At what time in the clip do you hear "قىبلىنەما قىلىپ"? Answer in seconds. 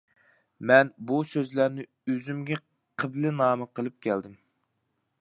3.05-4.01